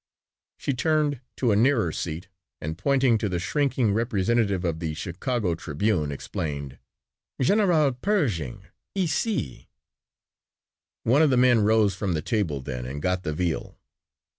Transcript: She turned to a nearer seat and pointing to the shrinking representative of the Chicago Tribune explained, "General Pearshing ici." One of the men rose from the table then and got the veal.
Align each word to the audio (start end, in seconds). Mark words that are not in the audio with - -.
She 0.57 0.73
turned 0.73 1.21
to 1.37 1.51
a 1.51 1.55
nearer 1.55 1.91
seat 1.91 2.27
and 2.59 2.75
pointing 2.75 3.19
to 3.19 3.29
the 3.29 3.37
shrinking 3.37 3.93
representative 3.93 4.65
of 4.65 4.79
the 4.79 4.95
Chicago 4.95 5.53
Tribune 5.53 6.11
explained, 6.11 6.79
"General 7.39 7.91
Pearshing 7.93 8.63
ici." 8.95 9.69
One 11.03 11.21
of 11.21 11.29
the 11.29 11.37
men 11.37 11.59
rose 11.59 11.93
from 11.93 12.13
the 12.15 12.23
table 12.23 12.61
then 12.61 12.83
and 12.87 12.99
got 12.99 13.21
the 13.21 13.31
veal. 13.33 13.77